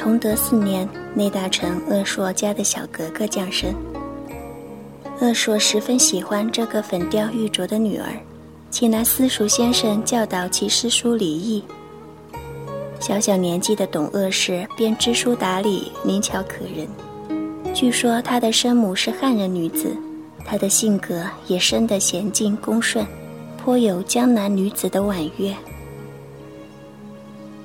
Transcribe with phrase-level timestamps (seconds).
[0.00, 3.70] 崇德四年，内大臣鄂硕家的小格格降生。
[5.20, 8.08] 鄂硕十分喜欢这个粉雕玉琢的女儿，
[8.70, 11.62] 请来私塾先生教导其诗书礼义。
[12.98, 16.88] 小小年纪的董鄂氏便知书达理，灵巧可人。
[17.74, 19.94] 据说她的生母是汉人女子，
[20.46, 23.06] 她的性格也生得娴静恭顺，
[23.62, 25.54] 颇有江南女子的婉约。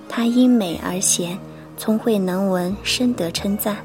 [0.09, 1.39] 她因美而贤，
[1.77, 3.77] 聪慧能文，深得称赞。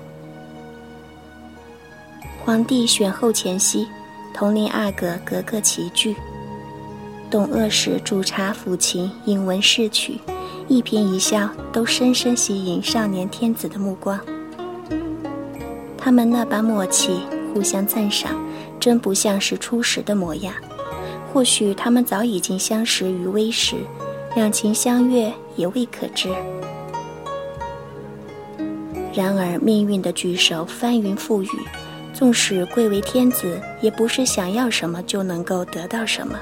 [2.45, 3.87] 皇帝选后前夕，
[4.33, 6.17] 同龄阿哥格格齐聚。
[7.31, 10.19] 董鄂氏煮茶抚琴，引文试曲，
[10.69, 14.19] 一颦一笑都深深吸引少年天子的目光。
[15.97, 17.21] 他们那般默契，
[17.53, 18.41] 互相赞赏，
[18.81, 20.55] 真不像是初识的模样。
[21.33, 23.77] 或许他们早已经相识于微时，
[24.35, 26.29] 两情相悦也未可知。
[29.13, 31.49] 然而命运的巨手翻云覆雨。
[32.13, 36.39] 纵使贵为天子，也不是想要什么就能够得到什么，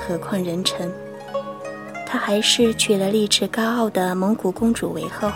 [0.00, 0.92] 何况人臣。
[2.04, 5.30] 他还是娶了立志高傲的蒙古公主为后，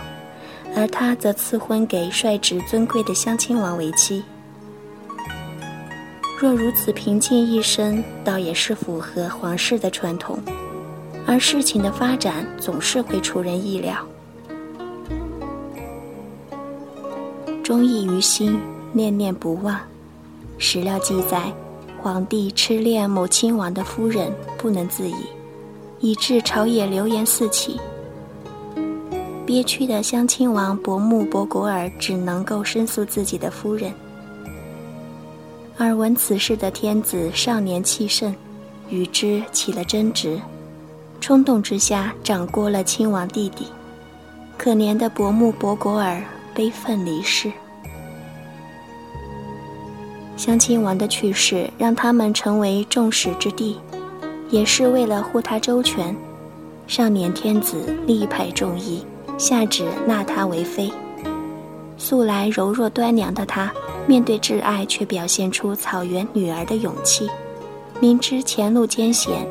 [0.77, 4.23] 而他则赐婚给率直尊贵的襄亲王为妻。
[6.39, 10.39] 若如此平静一生，倒也是符合皇室的传统。
[11.27, 13.95] 而事情的发展总是会出人意料。
[17.71, 18.59] 忠义于心。
[18.93, 19.79] 念念不忘。
[20.59, 21.53] 史料记载，
[22.03, 25.15] 皇帝痴恋某亲王的夫人，不能自已，
[26.01, 27.79] 以致朝野流言四起。
[29.47, 33.95] 憋屈的襄亲王伯木伯果尔只能够申诉自己的夫人。
[35.79, 38.35] 耳闻此事的天子少年气盛，
[38.89, 40.41] 与之起了争执，
[41.21, 43.67] 冲动之下掌掴了亲王弟弟。
[44.59, 46.21] 可怜的伯木伯果尔
[46.53, 47.53] 悲愤离世。
[50.41, 53.77] 襄亲王的去世让他们成为众矢之的，
[54.49, 56.17] 也是为了护他周全。
[56.87, 59.05] 少年天子力排众议，
[59.37, 60.91] 下旨纳他为妃。
[61.99, 63.71] 素来柔弱端娘的他，
[64.07, 67.29] 面对挚爱却表现出草原女儿的勇气。
[68.01, 69.47] 明知前路艰险，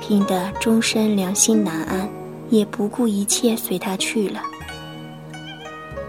[0.00, 2.08] 拼得终身良心难安，
[2.48, 4.40] 也不顾一切随他去了。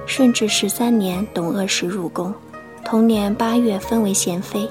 [0.05, 2.31] 顺治十三年，董鄂氏入宫。
[2.89, 4.67] 同年八月，封为贤妃，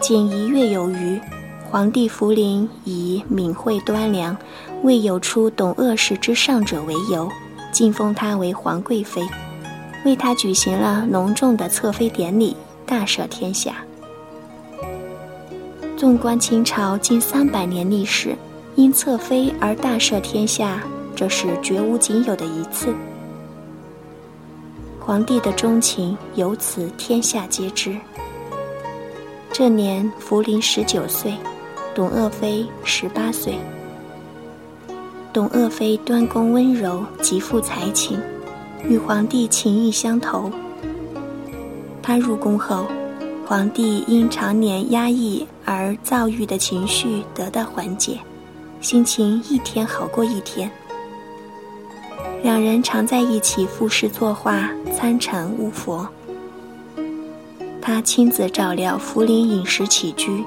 [0.00, 1.20] 仅一月有余。
[1.68, 4.36] 皇帝福临以敏慧端良，
[4.84, 7.28] 未有出董鄂氏之上者为由，
[7.72, 9.20] 晋封她为皇贵妃，
[10.04, 12.56] 为她举行了隆重的册妃典礼，
[12.86, 13.72] 大赦天下。
[15.96, 18.36] 纵观清朝近三百年历史，
[18.76, 20.80] 因侧妃而大赦天下，
[21.16, 22.94] 这是绝无仅有的一次。
[25.06, 27.96] 皇帝的钟情由此天下皆知。
[29.52, 31.32] 这年福临十九岁，
[31.94, 33.54] 董鄂妃十八岁。
[35.32, 38.20] 董鄂妃端宫温柔，极富才情，
[38.82, 40.50] 与皇帝情意相投。
[42.02, 42.84] 她入宫后，
[43.46, 48.18] 皇帝因常年压抑而躁郁的情绪得到缓解，
[48.80, 50.68] 心情一天好过一天。
[52.42, 56.06] 两人常在一起赋诗作画，参禅悟佛。
[57.80, 60.44] 他亲自照料福临饮食起居，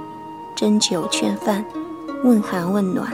[0.56, 1.64] 斟酒劝饭，
[2.24, 3.12] 问寒问暖。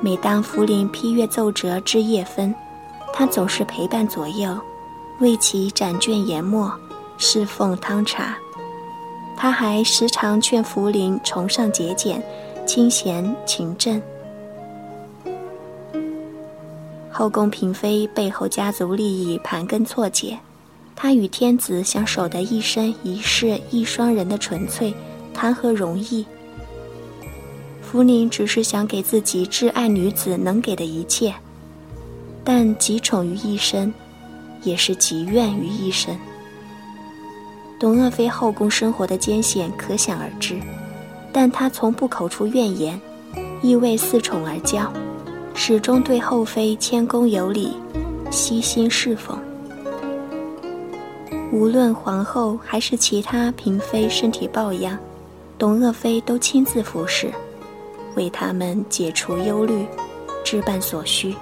[0.00, 2.54] 每当福临批阅奏折至夜分，
[3.12, 4.56] 他总是陪伴左右，
[5.20, 6.72] 为其展卷研墨，
[7.18, 8.36] 侍奉汤茶。
[9.36, 12.22] 他还时常劝福临崇尚节俭，
[12.66, 14.00] 清闲勤政。
[17.12, 20.38] 后宫嫔妃背后家族利益盘根错节，
[20.96, 24.94] 她与天子想守得一生一世一双人的纯粹，
[25.34, 26.24] 谈何容易？
[27.82, 31.34] 福临只是想给自己挚爱女子能给的一切，
[32.42, 33.92] 但极宠于一身，
[34.62, 36.18] 也是极怨于一身。
[37.78, 40.58] 董鄂妃后宫生活的艰险可想而知，
[41.30, 42.98] 但她从不口出怨言，
[43.60, 44.88] 亦为恃宠而骄。
[45.54, 47.72] 始终对后妃谦恭有礼，
[48.30, 49.38] 悉心侍奉。
[51.52, 54.98] 无论皇后还是其他嫔妃身体抱恙，
[55.58, 57.30] 董鄂妃都亲自服侍，
[58.16, 59.86] 为他们解除忧虑，
[60.42, 61.34] 置办所需。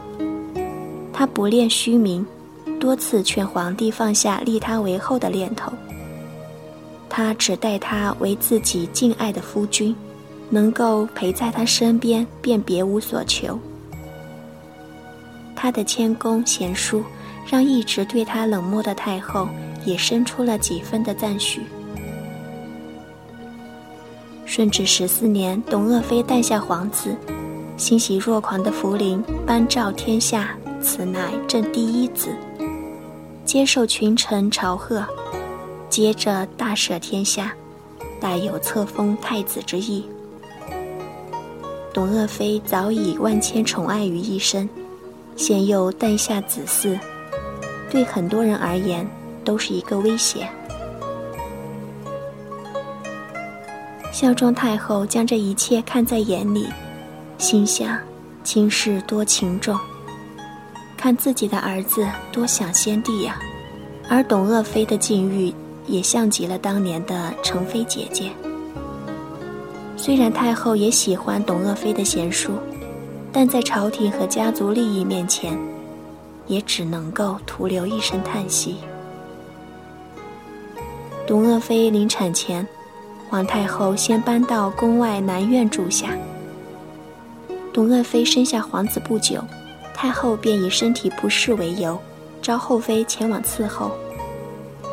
[1.12, 2.26] 她不恋虚名，
[2.80, 5.72] 多次劝皇帝放下立她为后的念头。
[7.08, 9.94] 她只待他为自己敬爱的夫君，
[10.48, 13.58] 能够陪在他身边，便别无所求。
[15.62, 17.04] 他的谦恭贤淑，
[17.46, 19.46] 让一直对他冷漠的太后
[19.84, 21.60] 也生出了几分的赞许。
[24.46, 27.14] 顺治十四年，董鄂妃诞下皇子，
[27.76, 32.34] 欣喜若狂的福临颁诏天下，此乃朕第一子，
[33.44, 35.04] 接受群臣朝贺，
[35.90, 37.52] 接着大赦天下，
[38.18, 40.06] 大有册封太子之意。
[41.92, 44.66] 董鄂妃早已万千宠爱于一身，
[45.40, 46.98] 现又诞下子嗣。
[47.88, 49.08] 对很多人而言，
[49.42, 50.46] 都是一个威胁。
[54.12, 56.68] 孝庄太后将这一切看在眼里，
[57.38, 57.98] 心想：
[58.44, 59.74] 亲事多情重，
[60.94, 63.38] 看自己的儿子多想先帝呀。
[64.10, 65.54] 而董鄂妃的境遇，
[65.86, 68.30] 也像极了当年的成妃姐姐。
[69.96, 72.52] 虽然太后也喜欢董鄂妃的贤淑，
[73.32, 75.58] 但在朝廷和家族利益面前。
[76.50, 78.78] 也只能够徒留一声叹息。
[81.24, 82.66] 董鄂妃临产前，
[83.28, 86.08] 皇太后先搬到宫外南院住下。
[87.72, 89.40] 董鄂妃生下皇子不久，
[89.94, 91.96] 太后便以身体不适为由，
[92.42, 93.92] 召后妃前往伺候。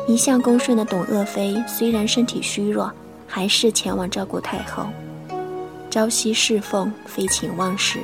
[0.06, 2.88] 一向恭顺的董鄂妃虽然身体虚弱，
[3.26, 4.86] 还是前往照顾太后，
[5.90, 7.98] 朝夕侍奉，废寝忘食。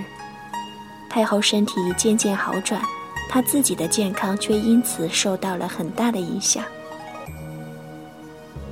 [1.15, 2.83] 太后身体渐渐好转。
[3.29, 6.65] 她自己的健康却因此受到了很大的影响。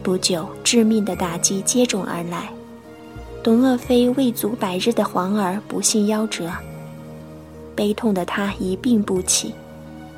[0.02, 2.52] 不久，致命的打击接踵而来，
[3.44, 6.50] 董鄂妃未足百日的皇儿不幸夭折。
[7.76, 9.54] 悲痛的她一病不起，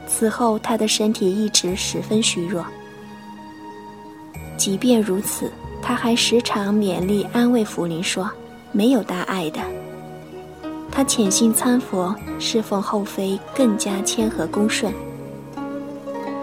[0.07, 2.65] 此后她的身体一直十分虚弱。
[4.57, 8.31] 即便如此，她还时常勉励安慰福临说
[8.73, 9.61] ：“没有大碍的。”
[10.95, 14.93] 他潜心参佛，侍奉后妃更加谦和恭顺。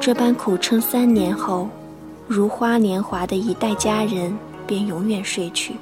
[0.01, 1.69] 这般苦撑三年后，
[2.27, 4.37] 如花年华的一代佳人
[4.67, 5.75] 便永远睡去。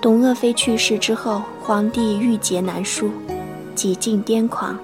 [0.00, 3.10] 董鄂妃去世之后，皇帝郁结难舒，
[3.74, 4.78] 几近癫狂，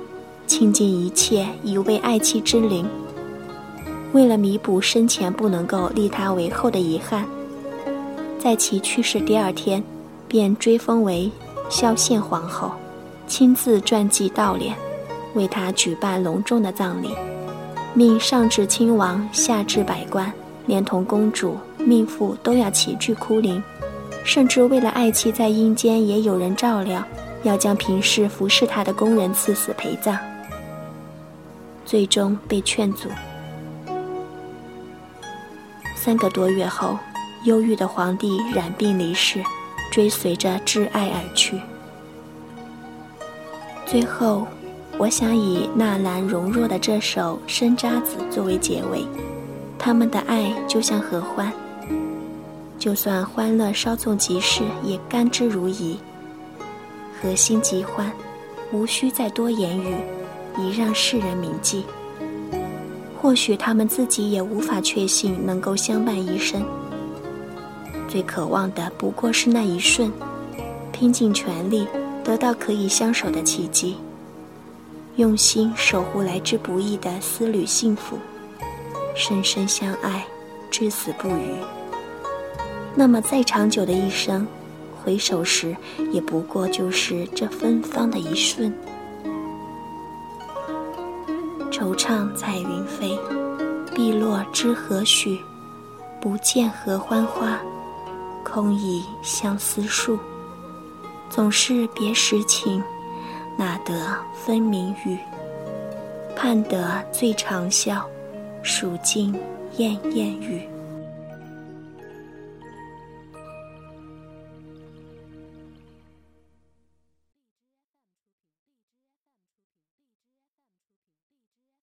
[0.47, 2.87] 倾尽一切以慰爱妻之灵。
[4.13, 7.25] 为了弥补生前不能够立她为后的遗憾，
[8.39, 9.83] 在其去世第二天。
[10.29, 11.31] 便追封为
[11.69, 12.73] 孝献皇后，
[13.27, 14.73] 亲自撰记悼殓，
[15.35, 17.11] 为她举办隆重的葬礼，
[17.95, 20.33] 命上至亲王，下至百官，
[20.67, 23.63] 连同公主、命妇都要齐聚哭灵，
[24.25, 27.03] 甚至为了爱妻在阴间也有人照料，
[27.43, 30.19] 要将平时服侍她的宫人赐死陪葬，
[31.85, 33.09] 最终被劝阻。
[35.95, 36.97] 三个多月后，
[37.45, 39.43] 忧郁的皇帝染病离世。
[39.91, 41.61] 追随着挚爱而去。
[43.87, 44.47] 最后，
[44.99, 49.05] 我想以纳兰容若的这首《生渣子》作为结尾。
[49.79, 51.53] 他们的爱就像合欢，
[52.79, 55.97] 就算欢乐稍纵即逝，也甘之如饴。
[57.23, 58.11] 合心即欢，
[58.73, 59.95] 无需再多言语，
[60.59, 61.85] 以让世人铭记。
[63.21, 66.63] 或许他们自己也无法确信能够相伴一生。
[68.17, 70.11] 最渴望的不过是那一瞬，
[70.91, 71.87] 拼尽全力
[72.25, 73.99] 得到可以相守的契机，
[75.17, 78.17] 用心守护来之不易的丝缕幸福，
[79.15, 80.27] 深深相爱，
[80.71, 81.57] 至死不渝。
[82.95, 84.47] 那么再长久的一生，
[85.05, 85.77] 回首时
[86.11, 88.73] 也不过就是这芬芳的一瞬。
[91.71, 93.19] 惆怅彩云飞，
[93.95, 95.39] 碧落知何许？
[96.19, 97.61] 不见合欢花。
[98.57, 100.19] 空倚相思树，
[101.29, 102.83] 总是别时情，
[103.55, 105.19] 哪得分明语？
[106.35, 108.03] 盼得最长啸，
[108.63, 109.39] 数尽
[109.77, 110.67] 燕燕语。